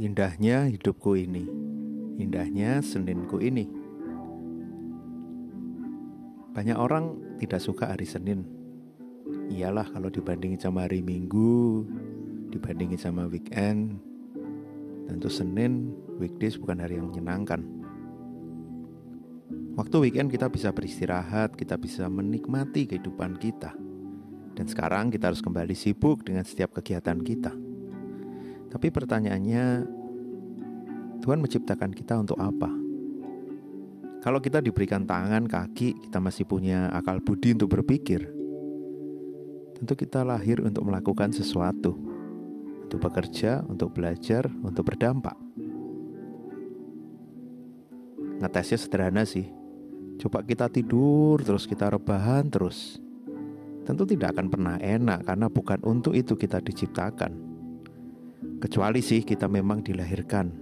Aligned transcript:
Indahnya 0.00 0.64
hidupku 0.64 1.12
ini, 1.12 1.44
indahnya 2.16 2.80
Seninku 2.80 3.36
ini. 3.36 3.68
Banyak 6.56 6.72
orang 6.72 7.36
tidak 7.36 7.60
suka 7.60 7.92
hari 7.92 8.08
Senin. 8.08 8.48
Iyalah 9.52 9.92
kalau 9.92 10.08
dibandingin 10.08 10.56
sama 10.56 10.88
hari 10.88 11.04
Minggu, 11.04 11.84
dibandingin 12.48 12.96
sama 12.96 13.28
weekend, 13.28 14.00
tentu 15.04 15.28
Senin, 15.28 15.92
weekdays 16.16 16.56
bukan 16.56 16.80
hari 16.80 16.96
yang 16.96 17.12
menyenangkan. 17.12 17.60
Waktu 19.76 19.96
weekend 20.00 20.32
kita 20.32 20.48
bisa 20.48 20.72
beristirahat, 20.72 21.60
kita 21.60 21.76
bisa 21.76 22.08
menikmati 22.08 22.88
kehidupan 22.88 23.36
kita. 23.36 23.76
Dan 24.56 24.64
sekarang 24.64 25.12
kita 25.12 25.28
harus 25.28 25.44
kembali 25.44 25.76
sibuk 25.76 26.24
dengan 26.24 26.48
setiap 26.48 26.72
kegiatan 26.72 27.20
kita. 27.20 27.52
Tapi 28.70 28.86
pertanyaannya, 28.88 29.64
Tuhan 31.20 31.42
menciptakan 31.42 31.90
kita 31.90 32.22
untuk 32.22 32.38
apa? 32.38 32.70
Kalau 34.20 34.38
kita 34.38 34.62
diberikan 34.62 35.08
tangan, 35.08 35.48
kaki, 35.48 36.06
kita 36.06 36.22
masih 36.22 36.46
punya 36.46 36.92
akal 36.94 37.18
budi 37.18 37.56
untuk 37.56 37.72
berpikir. 37.74 38.30
Tentu 39.74 39.96
kita 39.96 40.22
lahir 40.22 40.60
untuk 40.60 40.84
melakukan 40.84 41.32
sesuatu, 41.32 41.96
untuk 42.84 43.00
bekerja, 43.00 43.64
untuk 43.64 43.96
belajar, 43.96 44.46
untuk 44.60 44.92
berdampak. 44.92 45.34
Ngetesnya 48.44 48.78
sederhana 48.78 49.24
sih. 49.24 49.48
Coba 50.20 50.44
kita 50.44 50.68
tidur 50.68 51.40
terus 51.40 51.64
kita 51.64 51.88
rebahan 51.88 52.44
terus. 52.52 53.00
Tentu 53.88 54.04
tidak 54.04 54.36
akan 54.36 54.52
pernah 54.52 54.76
enak 54.76 55.24
karena 55.24 55.48
bukan 55.48 55.80
untuk 55.80 56.12
itu 56.12 56.36
kita 56.36 56.60
diciptakan. 56.60 57.49
Kecuali 58.60 59.00
sih 59.00 59.24
kita 59.24 59.48
memang 59.48 59.80
dilahirkan 59.80 60.52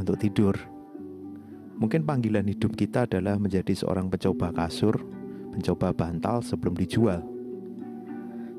untuk 0.00 0.16
tidur. 0.16 0.56
Mungkin 1.76 2.08
panggilan 2.08 2.48
hidup 2.48 2.72
kita 2.72 3.04
adalah 3.04 3.36
menjadi 3.36 3.76
seorang 3.76 4.08
pencoba 4.08 4.56
kasur, 4.56 4.96
pencoba 5.52 5.92
bantal 5.92 6.40
sebelum 6.40 6.72
dijual. 6.72 7.20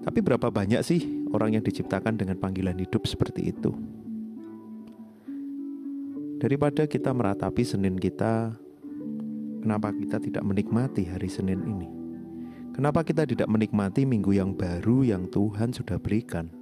Tapi 0.06 0.22
berapa 0.22 0.46
banyak 0.54 0.78
sih 0.86 1.02
orang 1.34 1.58
yang 1.58 1.66
diciptakan 1.66 2.22
dengan 2.22 2.38
panggilan 2.38 2.78
hidup 2.78 3.10
seperti 3.10 3.50
itu? 3.50 3.74
Daripada 6.38 6.86
kita 6.86 7.10
meratapi 7.10 7.66
Senin 7.66 7.98
kita, 7.98 8.54
kenapa 9.66 9.90
kita 9.90 10.22
tidak 10.22 10.46
menikmati 10.46 11.04
hari 11.10 11.28
Senin 11.28 11.66
ini? 11.66 11.90
Kenapa 12.78 13.02
kita 13.02 13.26
tidak 13.26 13.50
menikmati 13.50 14.06
minggu 14.06 14.38
yang 14.38 14.54
baru 14.54 15.02
yang 15.04 15.28
Tuhan 15.34 15.74
sudah 15.74 15.98
berikan? 15.98 16.59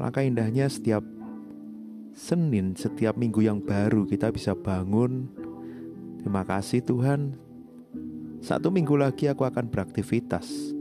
Alangkah 0.00 0.24
indahnya 0.24 0.64
setiap 0.64 1.04
Senin, 2.16 2.72
setiap 2.72 3.20
minggu 3.20 3.44
yang 3.44 3.60
baru 3.60 4.08
kita 4.08 4.32
bisa 4.32 4.56
bangun. 4.56 5.28
Terima 6.16 6.40
kasih 6.40 6.80
Tuhan. 6.80 7.36
Satu 8.40 8.72
minggu 8.72 8.96
lagi 8.96 9.28
aku 9.28 9.44
akan 9.44 9.68
beraktivitas. 9.68 10.72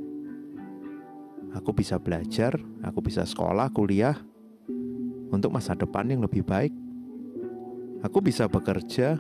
Aku 1.52 1.76
bisa 1.76 2.00
belajar, 2.00 2.56
aku 2.80 3.04
bisa 3.04 3.28
sekolah, 3.28 3.68
kuliah 3.76 4.16
untuk 5.36 5.52
masa 5.52 5.76
depan 5.76 6.08
yang 6.08 6.24
lebih 6.24 6.48
baik. 6.48 6.72
Aku 8.00 8.24
bisa 8.24 8.48
bekerja. 8.48 9.20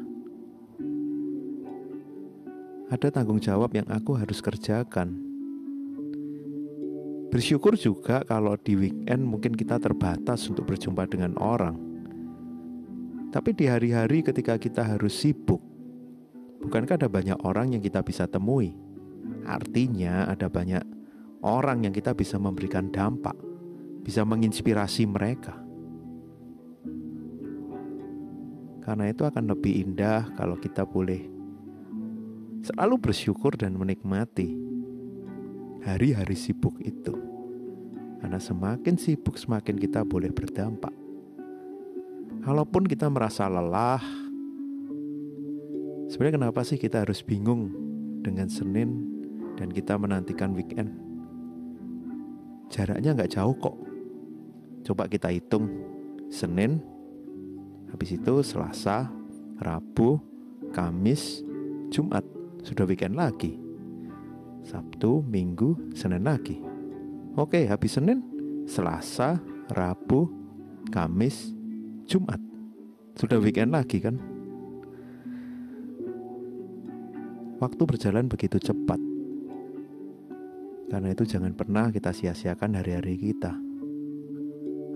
Ada 2.88 3.12
tanggung 3.12 3.44
jawab 3.44 3.76
yang 3.76 3.86
aku 3.92 4.16
harus 4.16 4.40
kerjakan. 4.40 5.29
Bersyukur 7.30 7.78
juga 7.78 8.26
kalau 8.26 8.58
di 8.58 8.74
weekend 8.74 9.22
mungkin 9.22 9.54
kita 9.54 9.78
terbatas 9.78 10.50
untuk 10.50 10.66
berjumpa 10.66 11.06
dengan 11.06 11.38
orang. 11.38 11.78
Tapi 13.30 13.54
di 13.54 13.70
hari-hari 13.70 14.26
ketika 14.26 14.58
kita 14.58 14.82
harus 14.82 15.14
sibuk, 15.14 15.62
bukankah 16.66 16.98
ada 16.98 17.06
banyak 17.06 17.38
orang 17.46 17.78
yang 17.78 17.86
kita 17.86 18.02
bisa 18.02 18.26
temui? 18.26 18.74
Artinya 19.46 20.26
ada 20.26 20.50
banyak 20.50 20.82
orang 21.46 21.86
yang 21.86 21.94
kita 21.94 22.18
bisa 22.18 22.42
memberikan 22.42 22.90
dampak, 22.90 23.38
bisa 24.02 24.26
menginspirasi 24.26 25.06
mereka. 25.06 25.54
Karena 28.82 29.06
itu 29.06 29.22
akan 29.22 29.54
lebih 29.54 29.86
indah 29.86 30.34
kalau 30.34 30.58
kita 30.58 30.82
boleh 30.82 31.30
selalu 32.66 32.98
bersyukur 32.98 33.54
dan 33.54 33.78
menikmati 33.78 34.69
hari-hari 35.84 36.36
sibuk 36.36 36.76
itu. 36.84 37.16
Karena 38.20 38.40
semakin 38.40 39.00
sibuk, 39.00 39.40
semakin 39.40 39.80
kita 39.80 40.04
boleh 40.04 40.32
berdampak. 40.32 40.92
Kalaupun 42.44 42.88
kita 42.88 43.08
merasa 43.08 43.48
lelah, 43.48 44.04
sebenarnya 46.12 46.40
kenapa 46.40 46.62
sih 46.68 46.80
kita 46.80 47.04
harus 47.04 47.24
bingung 47.24 47.72
dengan 48.24 48.52
Senin 48.52 49.08
dan 49.56 49.72
kita 49.72 49.96
menantikan 49.96 50.52
weekend? 50.56 50.92
Jaraknya 52.72 53.16
nggak 53.16 53.34
jauh 53.40 53.56
kok. 53.56 53.76
Coba 54.84 55.08
kita 55.08 55.32
hitung 55.32 55.68
Senin, 56.32 56.80
habis 57.92 58.16
itu 58.16 58.44
Selasa, 58.46 59.12
Rabu, 59.60 60.20
Kamis, 60.72 61.44
Jumat, 61.92 62.24
sudah 62.64 62.88
weekend 62.88 63.20
lagi. 63.20 63.69
Sabtu, 64.64 65.24
Minggu, 65.26 65.94
Senin 65.96 66.26
lagi. 66.28 66.60
Oke, 67.40 67.66
habis 67.70 67.96
Senin, 67.96 68.20
Selasa, 68.68 69.40
Rabu, 69.72 70.28
Kamis, 70.90 71.54
Jumat. 72.10 72.42
Sudah 73.16 73.38
weekend 73.38 73.76
lagi 73.76 74.02
kan? 74.02 74.18
Waktu 77.60 77.84
berjalan 77.84 78.32
begitu 78.32 78.56
cepat. 78.56 79.00
Karena 80.90 81.12
itu 81.12 81.28
jangan 81.28 81.54
pernah 81.54 81.92
kita 81.92 82.16
sia-siakan 82.16 82.80
hari-hari 82.80 83.20
kita. 83.20 83.54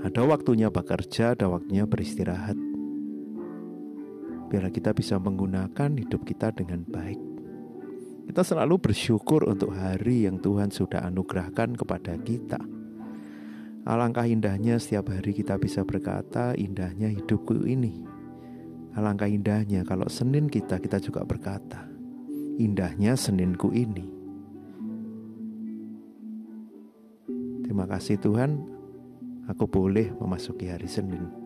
Ada 0.04 0.24
waktunya 0.26 0.68
bekerja, 0.68 1.36
ada 1.36 1.48
waktunya 1.48 1.88
beristirahat. 1.88 2.58
Biar 4.48 4.68
kita 4.72 4.92
bisa 4.92 5.20
menggunakan 5.20 5.96
hidup 5.96 6.28
kita 6.28 6.52
dengan 6.52 6.84
baik. 6.88 7.33
Kita 8.24 8.42
selalu 8.42 8.80
bersyukur 8.80 9.44
untuk 9.44 9.76
hari 9.76 10.24
yang 10.24 10.40
Tuhan 10.40 10.72
sudah 10.72 11.04
anugerahkan 11.12 11.76
kepada 11.76 12.16
kita. 12.24 12.60
Alangkah 13.84 14.24
indahnya 14.24 14.80
setiap 14.80 15.12
hari 15.12 15.36
kita 15.36 15.60
bisa 15.60 15.84
berkata, 15.84 16.56
indahnya 16.56 17.12
hidupku 17.12 17.68
ini. 17.68 18.00
Alangkah 18.96 19.28
indahnya 19.28 19.84
kalau 19.84 20.08
Senin 20.08 20.48
kita, 20.48 20.80
kita 20.80 21.04
juga 21.04 21.28
berkata, 21.28 21.84
indahnya 22.56 23.20
Seninku 23.20 23.76
ini. 23.76 24.08
Terima 27.68 27.84
kasih 27.84 28.22
Tuhan, 28.24 28.56
aku 29.52 29.68
boleh 29.68 30.16
memasuki 30.16 30.72
hari 30.72 30.88
Senin. 30.88 31.43